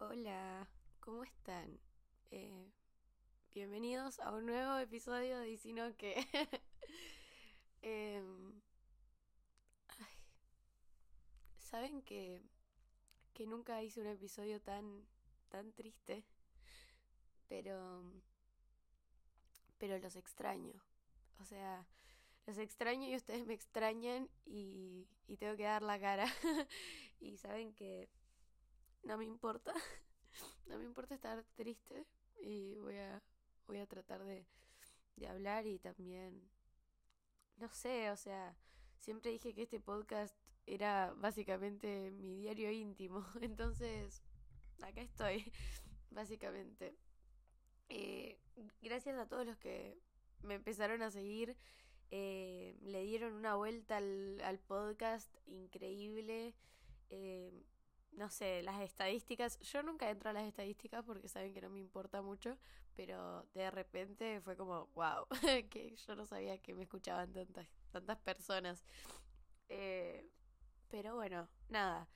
[0.00, 0.68] Hola,
[1.00, 1.76] ¿cómo están?
[2.30, 2.70] Eh,
[3.52, 6.14] bienvenidos a un nuevo episodio de Y si no que...
[7.82, 8.62] Em,
[9.88, 10.14] ay,
[11.58, 12.40] Saben que,
[13.34, 15.04] que nunca hice un episodio tan,
[15.48, 16.24] tan triste,
[17.48, 18.04] pero...
[19.78, 20.80] Pero los extraño.
[21.40, 21.84] O sea,
[22.46, 26.26] los extraño y ustedes me extrañan y, y tengo que dar la cara.
[27.18, 28.08] y saben que
[29.02, 29.72] no me importa.
[30.66, 32.06] No me importa estar triste
[32.42, 33.22] y voy a,
[33.66, 34.46] voy a tratar de,
[35.16, 36.48] de hablar y también,
[37.56, 38.54] no sé, o sea,
[38.98, 44.22] siempre dije que este podcast era básicamente mi diario íntimo, entonces
[44.82, 45.50] acá estoy,
[46.10, 46.94] básicamente.
[47.88, 48.38] Eh,
[48.82, 49.98] gracias a todos los que
[50.42, 51.56] me empezaron a seguir,
[52.10, 56.54] eh, le dieron una vuelta al, podcast increíble.
[57.10, 57.52] Eh,
[58.18, 59.58] no sé, las estadísticas.
[59.60, 62.58] Yo nunca entro a las estadísticas porque saben que no me importa mucho,
[62.96, 65.26] pero de repente fue como, wow,
[65.70, 68.84] que yo no sabía que me escuchaban tantas, tantas personas.
[69.68, 70.28] Eh,
[70.88, 72.08] pero bueno, nada.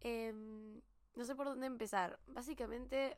[0.00, 0.80] Em,
[1.14, 2.18] no sé por dónde empezar.
[2.26, 3.16] Básicamente,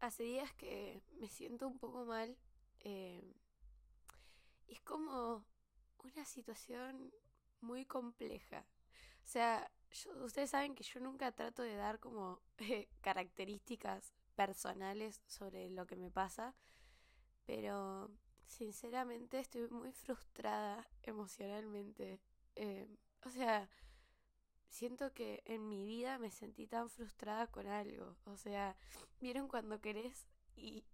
[0.00, 2.36] hace días que me siento un poco mal.
[2.80, 3.34] Eh,
[4.68, 5.44] es como
[6.04, 7.12] una situación
[7.60, 8.66] muy compleja.
[9.24, 9.70] O sea,
[10.22, 15.96] ustedes saben que yo nunca trato de dar como eh, características personales sobre lo que
[15.96, 16.54] me pasa,
[17.46, 18.10] pero
[18.46, 22.20] sinceramente estoy muy frustrada emocionalmente.
[22.56, 22.88] Eh,
[23.24, 23.68] o sea,
[24.68, 28.16] siento que en mi vida me sentí tan frustrada con algo.
[28.24, 28.76] O sea,
[29.20, 30.84] ¿vieron cuando querés y...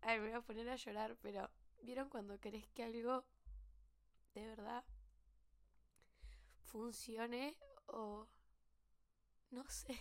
[0.00, 1.50] Ay, me voy a poner a llorar, pero
[1.82, 3.24] ¿vieron cuando querés que algo
[4.34, 4.84] de verdad
[6.64, 8.28] funcione o
[9.50, 9.98] no sé.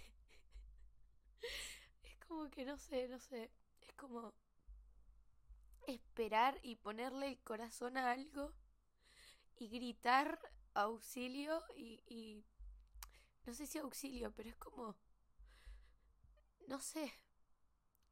[2.03, 3.51] Es como que no sé, no sé.
[3.81, 4.33] Es como
[5.87, 8.53] esperar y ponerle el corazón a algo
[9.57, 10.39] y gritar
[10.73, 12.43] auxilio y,
[13.45, 14.95] no sé si auxilio, pero es como
[16.67, 17.13] no sé,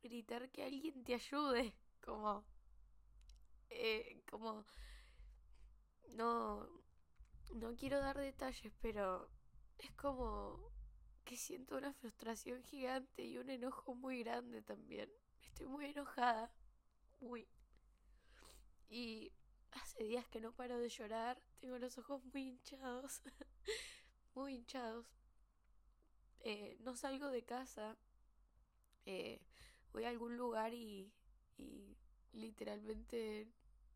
[0.02, 2.46] gritar que alguien te ayude, como
[3.70, 4.66] eh, como
[6.12, 6.68] no
[7.54, 9.30] no quiero dar detalles, pero
[9.78, 10.75] es como
[11.26, 15.10] que siento una frustración gigante y un enojo muy grande también.
[15.44, 16.52] Estoy muy enojada.
[17.20, 17.48] Muy.
[18.90, 19.32] Y
[19.72, 21.42] hace días que no paro de llorar.
[21.60, 23.22] Tengo los ojos muy hinchados.
[24.36, 25.06] muy hinchados.
[26.42, 27.98] Eh, no salgo de casa.
[29.06, 29.42] Eh,
[29.92, 31.12] voy a algún lugar y,
[31.58, 31.98] y
[32.34, 33.48] literalmente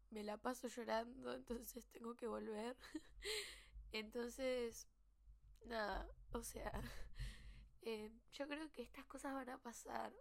[0.10, 1.34] me la paso llorando.
[1.34, 2.76] Entonces tengo que volver.
[3.92, 4.88] entonces
[5.66, 6.72] nada, o sea,
[7.90, 10.14] eh, yo creo que estas cosas van a pasar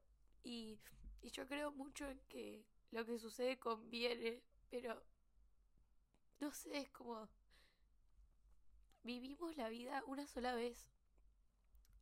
[0.42, 0.78] y,
[1.22, 5.02] y yo creo mucho en que lo que sucede conviene, pero
[6.40, 7.28] no sé, es como
[9.02, 10.88] vivimos la vida una sola vez.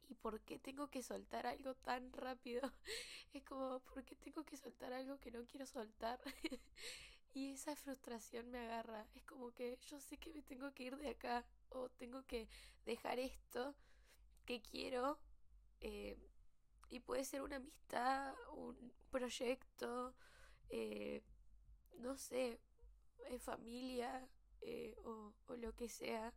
[0.08, 2.60] ¿Y por qué tengo que soltar algo tan rápido?
[3.32, 6.20] Es como, ¿por qué tengo que soltar algo que no quiero soltar?
[7.34, 9.06] y esa frustración me agarra.
[9.14, 12.48] Es como que yo sé que me tengo que ir de acá o tengo que
[12.86, 13.74] dejar esto
[14.46, 15.18] que quiero
[15.80, 16.16] eh,
[16.88, 20.14] y puede ser una amistad, un proyecto,
[20.70, 21.22] eh,
[21.98, 22.60] no sé,
[23.28, 24.28] eh, familia
[25.04, 26.32] o, o, lo que sea.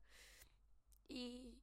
[1.08, 1.60] Y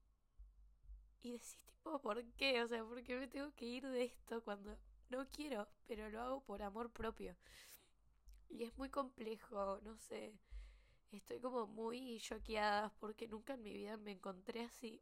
[1.23, 2.63] y decís tipo ¿por qué?
[2.63, 4.77] o sea ¿por qué me tengo que ir de esto cuando
[5.11, 7.37] no quiero pero lo hago por amor propio
[8.49, 10.39] y es muy complejo no sé.
[11.13, 15.01] Estoy como muy choqueada porque nunca en mi vida me encontré así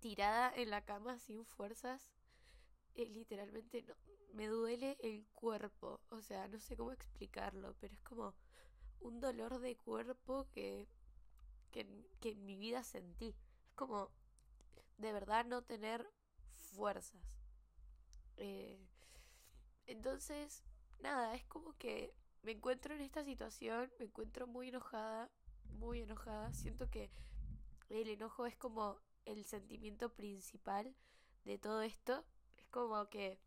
[0.00, 2.10] tirada en la cama sin fuerzas.
[2.94, 3.94] Eh, literalmente no,
[4.32, 8.34] me duele el cuerpo, o sea, no sé cómo explicarlo, pero es como
[9.00, 10.88] un dolor de cuerpo que,
[11.70, 11.86] que,
[12.20, 13.34] que en mi vida sentí.
[13.66, 14.10] Es como
[14.98, 16.08] de verdad no tener
[16.54, 17.22] fuerzas.
[18.36, 18.78] Eh,
[19.86, 20.62] entonces,
[21.00, 25.30] nada, es como que me encuentro en esta situación, me encuentro muy enojada,
[25.78, 26.52] muy enojada.
[26.52, 27.10] Siento que
[27.88, 30.94] el enojo es como el sentimiento principal
[31.44, 32.24] de todo esto.
[32.56, 33.38] Es como que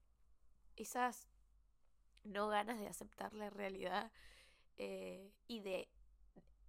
[0.75, 1.27] esas
[2.23, 4.11] no ganas de aceptar la realidad
[4.77, 5.89] eh, y de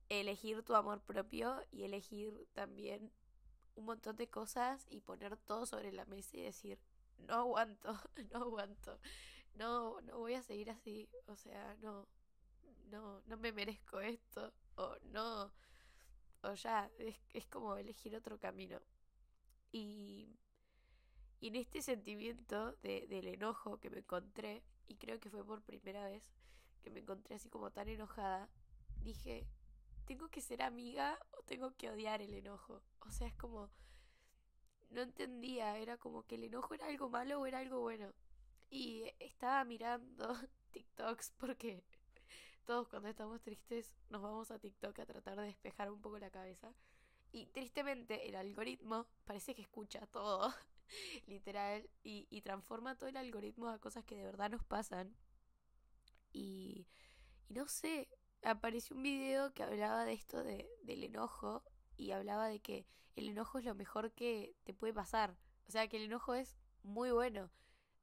[0.09, 3.13] elegir tu amor propio y elegir también
[3.75, 6.79] un montón de cosas y poner todo sobre la mesa y decir
[7.19, 7.99] no aguanto,
[8.33, 8.99] no aguanto,
[9.55, 12.09] no, no voy a seguir así, o sea, no,
[12.91, 15.53] no, no me merezco esto, o no,
[16.43, 18.81] o ya, es, es como elegir otro camino.
[19.73, 20.39] Y,
[21.41, 26.05] en este sentimiento de, del enojo que me encontré, y creo que fue por primera
[26.05, 26.23] vez
[26.83, 28.49] que me encontré así como tan enojada,
[29.03, 29.47] dije,
[30.05, 32.83] ¿tengo que ser amiga o tengo que odiar el enojo?
[33.01, 33.71] O sea, es como,
[34.91, 38.13] no entendía, era como que el enojo era algo malo o era algo bueno.
[38.71, 40.37] Y estaba mirando
[40.73, 41.83] TikToks porque
[42.65, 46.31] todos cuando estamos tristes nos vamos a TikTok a tratar de despejar un poco la
[46.31, 46.73] cabeza.
[47.33, 50.53] Y tristemente el algoritmo parece que escucha todo,
[51.27, 55.17] literal, y, y transforma todo el algoritmo a cosas que de verdad nos pasan.
[56.33, 56.87] Y,
[57.49, 58.09] y no sé,
[58.43, 61.63] apareció un video que hablaba de esto de, del enojo
[61.97, 62.87] y hablaba de que
[63.17, 65.37] el enojo es lo mejor que te puede pasar.
[65.69, 67.51] O sea, que el enojo es muy bueno.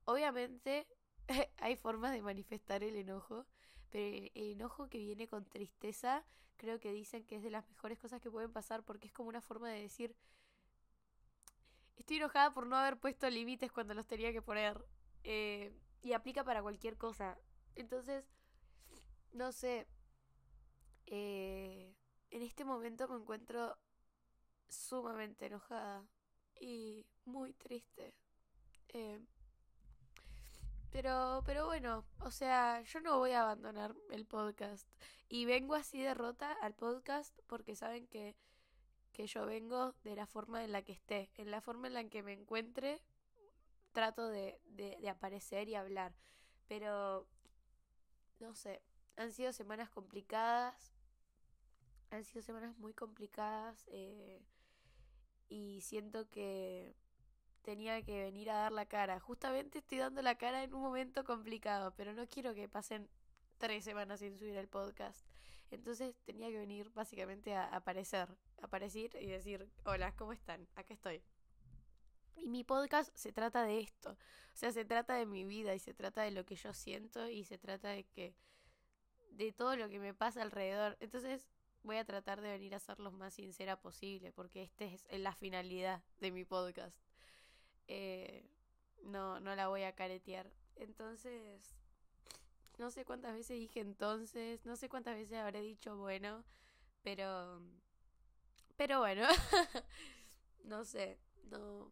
[0.06, 0.88] Obviamente
[1.58, 3.46] hay formas de manifestar el enojo,
[3.90, 6.24] pero el, enojo que viene con tristeza
[6.58, 9.30] creo que dicen que es de las mejores cosas que pueden pasar porque es como
[9.30, 10.16] una forma de decir,
[11.98, 14.86] estoy enojada por no haber puesto límites cuando los tenía que poner.
[15.24, 17.38] Eh, y aplica para cualquier cosa.
[17.76, 18.26] Entonces,
[19.32, 19.88] no sé,
[21.08, 21.94] eh,
[22.30, 23.78] en este momento me encuentro
[24.68, 26.06] sumamente enojada
[26.60, 28.14] y muy triste.
[28.90, 29.20] Eh,
[30.92, 34.88] pero, pero bueno, o sea, yo no voy a abandonar el podcast.
[35.28, 38.36] Y vengo así de rota al podcast porque saben que,
[39.14, 41.30] que yo vengo de la forma en la que esté.
[41.36, 43.02] En la forma en la que me encuentre,
[43.92, 46.16] trato de, de, de aparecer y hablar.
[46.68, 47.28] Pero,
[48.40, 48.82] no sé,
[49.18, 50.94] han sido semanas complicadas.
[52.10, 53.86] Han sido semanas muy complicadas.
[53.92, 54.42] Eh,
[55.50, 56.96] y siento que
[57.70, 59.20] tenía que venir a dar la cara.
[59.20, 63.08] Justamente estoy dando la cara en un momento complicado, pero no quiero que pasen
[63.60, 65.24] tres semanas sin subir el podcast.
[65.70, 68.28] Entonces tenía que venir básicamente a aparecer,
[68.64, 70.68] aparecer y decir, hola, ¿cómo están?
[70.74, 71.22] Acá estoy.
[72.38, 75.80] Y mi podcast se trata de esto, o sea, se trata de mi vida y
[75.80, 78.34] se trata de lo que yo siento y se trata de que
[79.30, 80.98] de todo lo que me pasa alrededor.
[81.02, 81.48] Entonces
[81.84, 85.36] voy a tratar de venir a ser lo más sincera posible porque esta es la
[85.36, 87.00] finalidad de mi podcast.
[87.90, 88.46] Eh,
[89.04, 90.50] no, no la voy a caretear.
[90.76, 91.76] Entonces,
[92.78, 96.46] no sé cuántas veces dije entonces, no sé cuántas veces habré dicho bueno,
[97.02, 97.62] pero...
[98.78, 99.28] Pero bueno,
[100.64, 101.20] no sé,
[101.50, 101.92] no...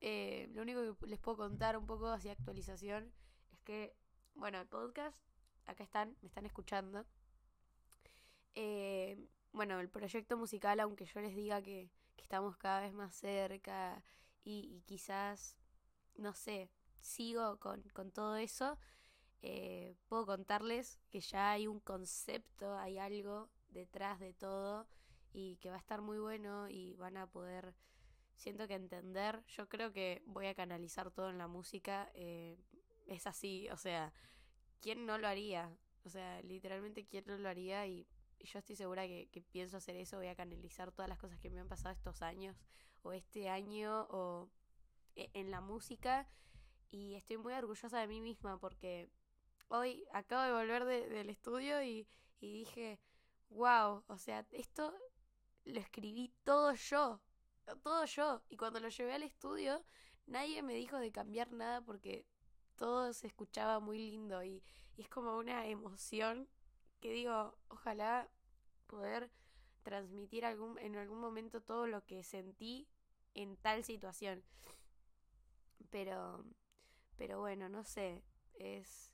[0.00, 3.12] Eh, lo único que les puedo contar un poco así actualización
[3.52, 3.94] es que,
[4.34, 5.16] bueno, el podcast,
[5.66, 7.04] acá están, me están escuchando.
[8.54, 9.18] Eh,
[9.52, 14.02] bueno, el proyecto musical, aunque yo les diga que, que estamos cada vez más cerca
[14.48, 15.56] y, quizás,
[16.16, 18.78] no sé, sigo con, con todo eso,
[19.42, 24.88] eh, puedo contarles que ya hay un concepto, hay algo detrás de todo
[25.32, 27.74] y que va a estar muy bueno y van a poder,
[28.36, 32.58] siento que entender, yo creo que voy a canalizar todo en la música, eh,
[33.06, 34.12] es así, o sea,
[34.80, 35.76] ¿quién no lo haría?
[36.04, 37.86] O sea, literalmente, ¿quién no lo haría?
[37.86, 38.06] Y,
[38.46, 41.60] yo estoy segura que, pienso hacer eso, voy a canalizar todas las cosas que me
[41.60, 42.56] han pasado estos años
[43.02, 44.48] o este año o
[45.16, 46.28] e, en la música
[46.90, 49.10] y estoy muy orgullosa de mí misma porque
[49.68, 52.06] hoy acabo de volver del estudio y,
[52.40, 53.00] y dije,
[53.50, 54.94] wow, o sea, esto
[55.64, 57.20] lo escribí todo yo,
[57.82, 58.42] todo yo.
[58.48, 59.84] Y cuando lo llevé al estudio,
[60.26, 62.26] nadie me dijo de cambiar nada porque
[62.76, 64.62] todo se escuchaba muy lindo y,
[64.96, 66.48] y es como una emoción
[67.00, 68.28] que digo, ojalá
[68.88, 69.30] poder
[69.84, 72.88] transmitir algún, en algún momento todo lo que sentí
[73.34, 74.42] en tal situación.
[75.90, 76.44] Pero,
[77.16, 79.12] pero bueno, no sé, es,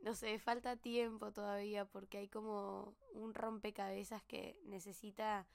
[0.00, 5.46] no sé, falta tiempo todavía porque hay como un rompecabezas que necesita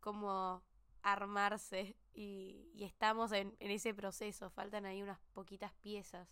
[0.00, 0.62] como
[1.02, 6.28] armarse y, y estamos en, en, ese proceso, faltan ahí unas poquitas piezas.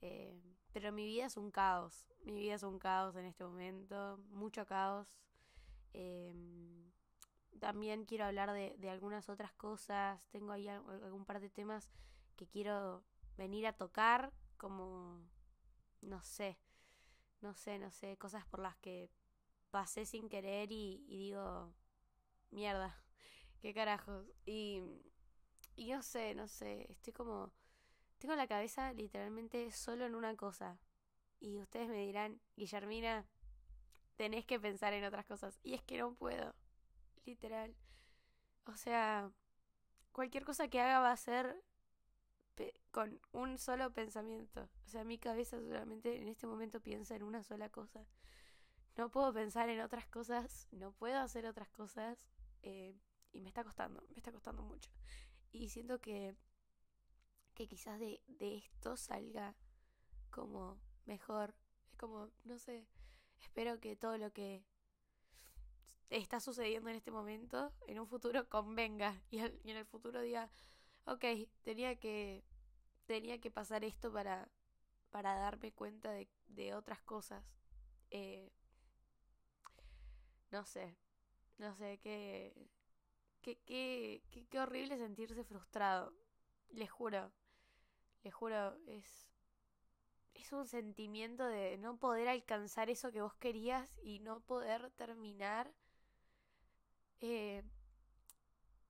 [0.00, 0.40] Eh,
[0.72, 4.66] pero mi vida es un caos, mi vida es un caos en este momento, mucho
[4.66, 5.08] caos.
[5.94, 6.34] Eh,
[7.60, 10.26] también quiero hablar de, de algunas otras cosas.
[10.28, 11.90] Tengo ahí algún par de temas
[12.36, 13.04] que quiero
[13.36, 15.20] venir a tocar, como,
[16.02, 16.58] no sé,
[17.40, 19.10] no sé, no sé, cosas por las que
[19.70, 21.72] pasé sin querer y, y digo,
[22.50, 22.96] mierda,
[23.62, 24.26] qué carajos.
[24.46, 24.82] Y,
[25.76, 27.52] y no sé, no sé, estoy como,
[28.18, 30.78] tengo la cabeza literalmente solo en una cosa.
[31.40, 33.26] Y ustedes me dirán, Guillermina,
[34.16, 35.58] tenés que pensar en otras cosas.
[35.62, 36.54] Y es que no puedo
[37.24, 37.74] literal.
[38.66, 39.30] O sea,
[40.12, 41.56] cualquier cosa que haga va a ser
[42.90, 44.68] con un solo pensamiento.
[44.86, 48.06] O sea, mi cabeza solamente en este momento piensa en una sola cosa.
[48.96, 52.16] No puedo pensar en otras cosas, no puedo hacer otras cosas.
[52.62, 52.94] Eh,
[53.32, 54.90] y me está costando, me está costando mucho.
[55.50, 56.36] Y siento que,
[57.54, 59.56] que quizás de, de esto salga
[60.30, 61.54] como mejor.
[61.90, 62.86] Es como, no sé,
[63.40, 64.64] espero que todo lo que
[66.10, 70.50] está sucediendo en este momento, en un futuro convenga y, en el futuro diga,
[71.06, 71.24] ok,
[71.62, 72.44] tenía que,
[73.06, 74.48] tenía que pasar esto para,
[75.10, 77.44] para darme cuenta de, de otras cosas.
[78.10, 78.50] Eh,
[80.50, 80.96] no sé,
[81.58, 82.68] no sé, qué,
[83.42, 86.12] qué, qué, qué horrible sentirse frustrado.
[86.70, 87.32] Les juro,
[88.22, 89.33] les juro, es,
[90.34, 95.72] es un sentimiento de no poder alcanzar eso que vos querías y no poder terminar
[97.20, 97.62] eh,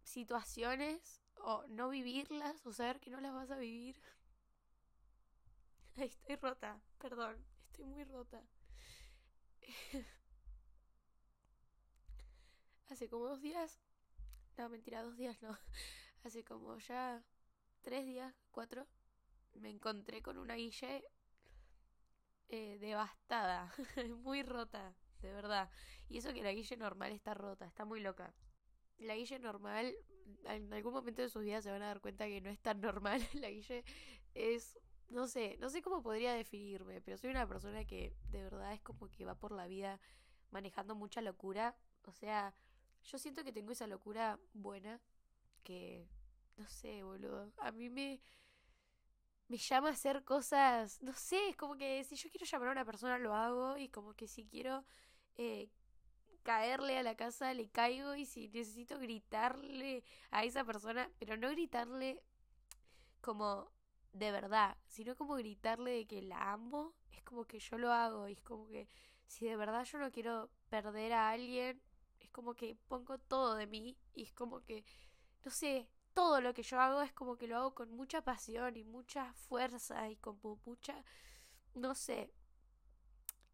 [0.03, 4.01] situaciones o no vivirlas o saber que no las vas a vivir.
[5.97, 7.37] estoy rota, perdón,
[7.71, 8.43] estoy muy rota.
[12.89, 13.81] Hace como dos días,
[14.57, 15.59] no mentira, dos días no,
[16.25, 17.25] hace como ya
[17.83, 18.87] tres días, cuatro,
[19.55, 21.05] me encontré con una Guille
[22.49, 23.73] eh, devastada,
[24.23, 25.71] muy rota, de verdad.
[26.09, 28.35] Y eso que la Guille normal está rota, está muy loca.
[28.99, 29.95] La Guille normal,
[30.45, 32.81] en algún momento de sus vidas se van a dar cuenta que no es tan
[32.81, 33.21] normal.
[33.35, 33.85] La Guille
[34.35, 38.73] es, no sé, no sé cómo podría definirme, pero soy una persona que de verdad
[38.73, 40.01] es como que va por la vida
[40.51, 41.77] manejando mucha locura.
[42.05, 42.55] O sea,
[43.05, 45.01] yo siento que tengo esa locura buena
[45.63, 46.09] que,
[46.57, 47.53] no sé, boludo.
[47.59, 48.21] A mí me
[49.49, 52.73] me llama a hacer cosas, no sé, es como que si yo quiero llamar a
[52.73, 54.85] una persona lo hago y como que si quiero
[55.37, 55.69] eh,
[56.43, 61.51] caerle a la casa le caigo y si necesito gritarle a esa persona, pero no
[61.51, 62.23] gritarle
[63.21, 63.71] como
[64.13, 68.29] de verdad, sino como gritarle de que la amo, es como que yo lo hago
[68.29, 68.89] y es como que
[69.27, 71.81] si de verdad yo no quiero perder a alguien,
[72.21, 74.85] es como que pongo todo de mí y es como que,
[75.45, 78.77] no sé, todo lo que yo hago es como que lo hago con mucha pasión
[78.77, 81.05] y mucha fuerza y con mucha,
[81.75, 82.33] no sé.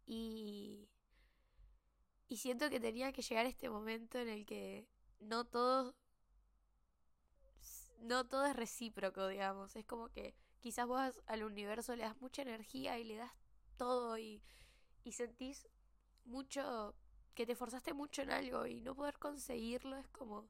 [0.05, 0.87] Y,
[2.27, 4.87] y siento que tenía que llegar este momento en el que
[5.19, 5.95] no todo,
[7.99, 9.75] no todo es recíproco, digamos.
[9.75, 13.31] Es como que quizás vos al universo le das mucha energía y le das
[13.77, 14.41] todo y,
[15.03, 15.67] y sentís
[16.25, 16.95] mucho,
[17.35, 20.47] que te esforzaste mucho en algo y no poder conseguirlo es como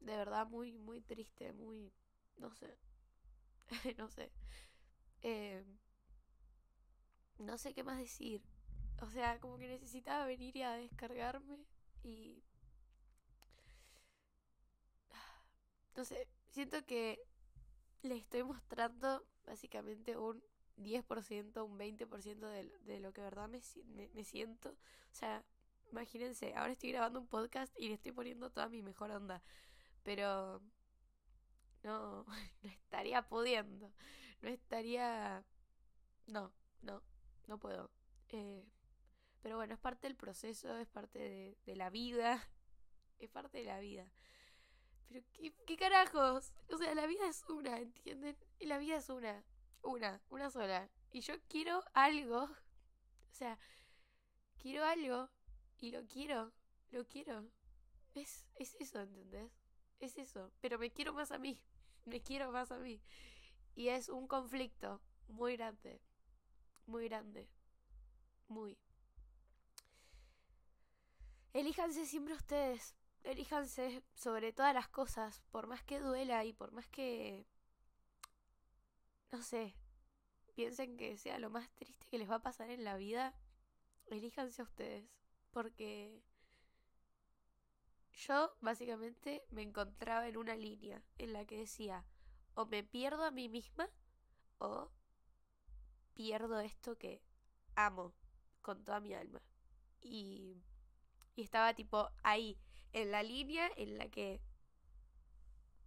[0.00, 1.92] de verdad muy, muy triste, muy,
[2.38, 2.76] no sé,
[3.98, 4.30] no sé.
[5.22, 5.64] Eh,
[7.38, 8.40] no sé qué más decir.
[9.02, 11.58] O sea, como que necesitaba venir y a descargarme
[12.04, 12.42] y...
[15.96, 17.20] No sé, siento que
[18.02, 20.42] le estoy mostrando básicamente un
[20.76, 23.60] 10%, un 20% de, de lo que verdad me,
[23.94, 24.70] me, me siento.
[24.70, 25.44] O sea,
[25.92, 29.42] imagínense, ahora estoy grabando un podcast y le estoy poniendo toda mi mejor onda
[30.02, 30.62] pero
[31.82, 32.24] no,
[32.62, 33.92] no estaría pudiendo,
[34.42, 35.44] no estaría,
[36.26, 36.52] no,
[36.82, 37.02] no,
[37.46, 37.90] no puedo.
[38.28, 38.64] Eh,
[39.42, 42.48] pero bueno, es parte del proceso, es parte de, de, la vida,
[43.18, 44.10] es parte de la vida.
[45.08, 46.52] Pero ¿qué, ¿qué carajos?
[46.70, 48.36] O sea, la vida es una, ¿entienden?
[48.60, 49.44] La vida es una,
[49.82, 50.88] una, una sola.
[51.10, 52.44] Y yo quiero algo,
[53.30, 53.58] o sea,
[54.58, 55.28] quiero algo
[55.78, 56.52] y lo quiero,
[56.90, 57.50] lo quiero.
[58.14, 59.59] Es, es eso, ¿entendés?
[60.00, 61.60] Es eso, pero me quiero más a mí,
[62.06, 63.00] me quiero más a mí.
[63.74, 66.00] Y es un conflicto muy grande,
[66.86, 67.48] muy grande,
[68.48, 68.76] muy.
[71.52, 76.88] Elíjanse siempre ustedes, elíjanse sobre todas las cosas, por más que duela y por más
[76.88, 77.46] que,
[79.30, 79.74] no sé,
[80.54, 83.34] piensen que sea lo más triste que les va a pasar en la vida,
[84.06, 85.08] elíjanse a ustedes,
[85.50, 86.22] porque
[88.12, 92.04] yo básicamente me encontraba en una línea en la que decía,
[92.54, 93.88] o me pierdo a mí misma
[94.58, 94.90] o
[96.14, 97.22] pierdo esto que
[97.74, 98.12] amo
[98.62, 99.40] con toda mi alma.
[100.00, 100.62] Y,
[101.36, 102.58] y estaba tipo ahí,
[102.92, 104.40] en la línea en la que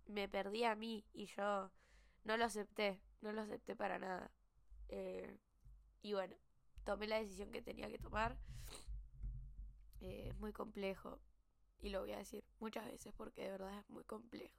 [0.08, 1.72] me perdí a mí y yo
[2.24, 4.32] no lo acepté, no lo acepté para nada.
[4.90, 5.38] Eh,
[6.02, 6.36] y bueno,
[6.84, 8.38] tomé la decisión que tenía que tomar.
[10.02, 11.20] Eh, es muy complejo,
[11.84, 14.56] y lo voy a decir muchas veces porque de verdad es muy complejo.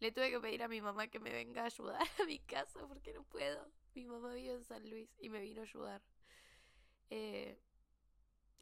[0.00, 2.86] Le tuve que pedir a mi mamá que me venga a ayudar a mi casa
[2.86, 3.66] porque no puedo.
[3.94, 6.02] Mi mamá vive en San Luis y me vino a ayudar.
[7.08, 7.58] Eh,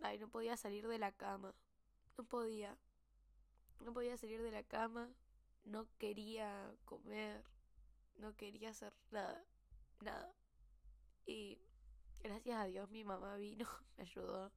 [0.00, 1.52] ay, no podía salir de la cama.
[2.16, 2.78] No podía.
[3.80, 5.12] No podía salir de la cama.
[5.64, 7.42] No quería comer.
[8.14, 9.44] No quería hacer nada.
[10.00, 10.32] Nada.
[11.26, 11.60] Y
[12.20, 14.52] gracias a Dios mi mamá vino, me ayudó.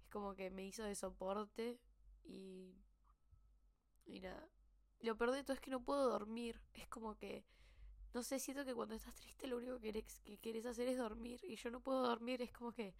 [0.00, 1.80] Es como que me hizo de soporte
[2.24, 2.74] y.
[4.06, 4.48] Y nada.
[5.00, 6.60] Lo peor de todo es que no puedo dormir.
[6.74, 7.44] Es como que
[8.12, 10.98] no sé, siento que cuando estás triste lo único que querés, que querés hacer es
[10.98, 12.94] dormir y yo no puedo dormir, es como que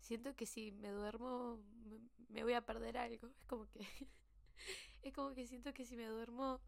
[0.00, 1.62] siento que si me duermo
[2.28, 3.80] me, voy a perder algo, es como que
[5.02, 6.60] es como que siento que si me duermo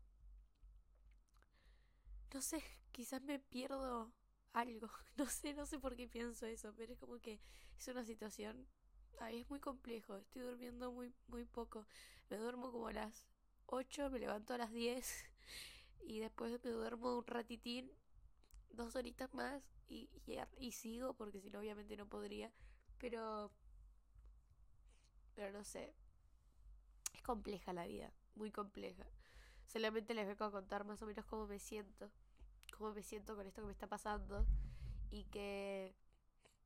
[2.33, 4.11] no sé, quizás me pierdo
[4.55, 7.41] algo, no sé, no sé por qué pienso eso, pero es como que
[7.77, 8.67] es una situación
[9.21, 11.87] Ay, es muy complejo, estoy durmiendo muy, muy poco.
[12.31, 13.27] Me duermo como a las
[13.67, 15.25] 8, me levanto a las 10
[16.03, 17.91] y después me duermo un ratitín,
[18.71, 20.09] dos horitas más y,
[20.59, 22.51] y, sigo porque si no obviamente no podría.
[22.99, 23.51] Pero...
[25.35, 25.95] Pero no sé.
[27.15, 29.05] Es compleja la vida, muy compleja.
[29.67, 32.11] Solamente les vengo a contar más o menos cómo me siento.
[32.77, 34.47] Cómo me siento con esto que me está pasando.
[35.11, 35.95] Y que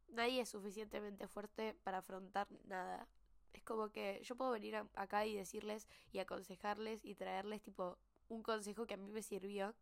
[0.08, 3.08] nadie es suficientemente fuerte para afrontar nada.
[3.52, 7.98] Es como que yo puedo venir acá y decirles y aconsejarles y traerles tipo
[8.28, 9.74] un consejo que a mí me sirvió.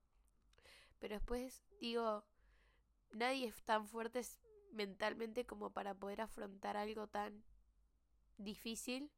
[0.98, 2.24] Pero después digo,
[3.12, 4.22] nadie es tan fuerte
[4.72, 7.44] mentalmente como para poder afrontar algo tan
[8.38, 9.10] difícil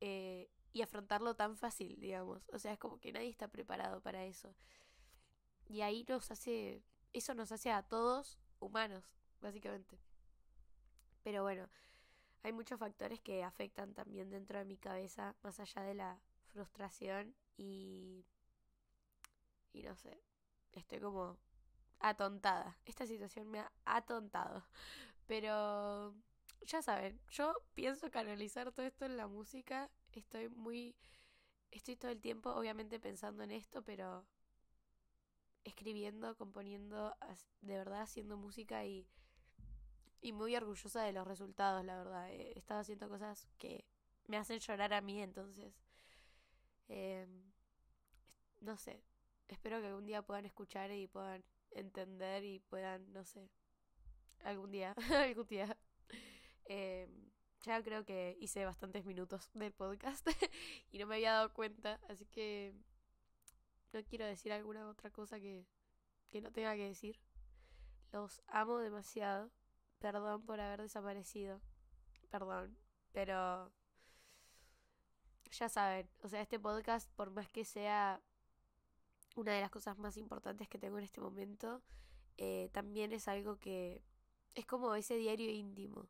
[0.00, 2.48] eh, y afrontarlo tan fácil, digamos.
[2.52, 4.54] O sea, es como que nadie está preparado para eso.
[5.68, 9.04] Y ahí nos hace, eso nos hace a todos humanos,
[9.40, 9.98] básicamente.
[11.22, 11.68] Pero bueno,
[12.42, 16.20] hay muchos factores que afectan también dentro de mi cabeza, más allá de la
[16.52, 18.26] frustración y...
[19.74, 20.22] Y no sé,
[20.72, 21.38] estoy como
[22.00, 22.78] atontada.
[22.84, 24.66] Esta situación me ha atontado.
[25.26, 26.14] Pero
[26.66, 29.90] ya saben, yo pienso canalizar todo esto en la música.
[30.12, 30.96] Estoy muy...
[31.70, 34.26] Estoy todo el tiempo obviamente pensando en esto, pero
[35.64, 37.16] escribiendo, componiendo,
[37.62, 39.06] de verdad haciendo música y
[40.22, 42.30] y muy orgullosa de los resultados, la verdad.
[42.30, 43.84] He estado haciendo cosas que
[44.28, 45.74] me hacen llorar a mí, entonces...
[46.88, 47.26] Eh,
[48.60, 49.02] no sé,
[49.48, 53.50] espero que algún día puedan escuchar y puedan entender y puedan, no sé,
[54.44, 55.76] algún día, algún día.
[56.66, 57.08] Eh,
[57.62, 60.26] ya creo que hice bastantes minutos del podcast
[60.90, 62.74] y no me había dado cuenta, así que
[63.92, 65.66] no quiero decir alguna otra cosa que,
[66.28, 67.18] que no tenga que decir.
[68.12, 69.50] Los amo demasiado.
[70.02, 71.60] Perdón por haber desaparecido.
[72.28, 72.76] Perdón.
[73.12, 73.72] Pero...
[75.52, 78.20] Ya saben, o sea, este podcast, por más que sea
[79.36, 81.82] una de las cosas más importantes que tengo en este momento,
[82.38, 84.02] eh, también es algo que
[84.54, 86.08] es como ese diario íntimo.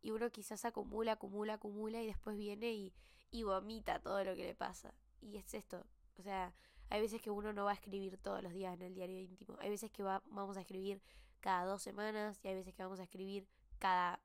[0.00, 2.94] Y uno quizás acumula, acumula, acumula y después viene y,
[3.30, 4.94] y vomita todo lo que le pasa.
[5.20, 5.84] Y es esto.
[6.18, 6.54] O sea,
[6.88, 9.56] hay veces que uno no va a escribir todos los días en el diario íntimo.
[9.58, 11.02] Hay veces que va, vamos a escribir
[11.44, 13.46] cada dos semanas y hay veces que vamos a escribir
[13.78, 14.18] cada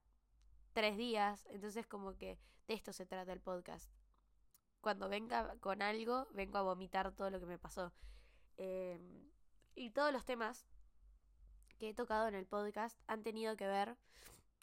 [0.72, 1.46] tres días.
[1.50, 3.92] Entonces como que de esto se trata el podcast.
[4.80, 7.92] Cuando venga con algo, vengo a vomitar todo lo que me pasó.
[8.56, 9.30] Em,
[9.76, 10.66] y todos los temas
[11.78, 13.98] que he tocado en el podcast han tenido que ver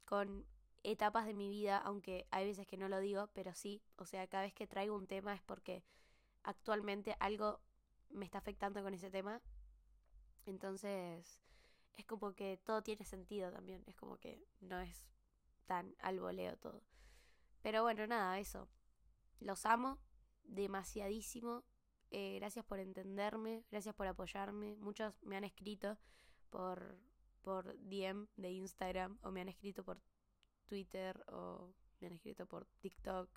[0.07, 0.47] con
[0.83, 4.27] etapas de mi vida, aunque hay veces que no lo digo, pero sí, o sea,
[4.29, 5.85] cada vez que traigo un tema es porque
[6.43, 7.61] actualmente algo
[8.09, 9.43] me está afectando con ese tema.
[10.47, 11.43] Entonces,
[11.97, 13.83] es como que todo tiene sentido también.
[13.87, 15.07] Es como que no es
[15.67, 16.83] tan al voleo todo.
[17.63, 18.69] Pero bueno, nada, eso.
[19.41, 19.99] Los amo
[20.45, 21.65] demasiadísimo.
[22.11, 24.77] Eh, gracias por entenderme, gracias por apoyarme.
[24.77, 25.99] Muchos me han escrito
[26.51, 26.99] por,
[27.43, 30.01] por DM de Instagram o me han escrito por
[30.67, 33.29] Twitter o me han escrito por TikTok.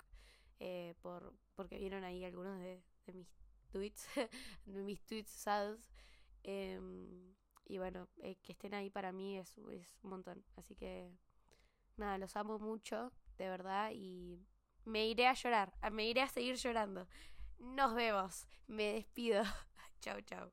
[0.60, 3.28] Eh, por, porque vieron ahí algunos de, de mis
[3.70, 4.06] tweets,
[4.66, 5.80] de mis tweets sados.
[6.42, 7.34] Em,
[7.70, 10.44] y bueno, eh, que estén ahí para mí es, es un montón.
[10.56, 11.08] Así que
[11.96, 14.44] nada, los amo mucho, de verdad, y
[14.84, 17.06] me iré a llorar, me iré a seguir llorando.
[17.58, 19.44] Nos vemos, me despido.
[20.00, 20.50] chau, chau.